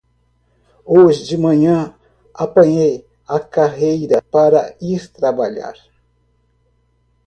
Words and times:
Hoje 0.87 1.25
de 1.27 1.37
manhã 1.37 1.93
apanhei 2.33 3.05
a 3.27 3.39
carreira 3.39 4.19
para 4.31 4.75
ir 4.81 5.07
trabalhar. 5.11 5.75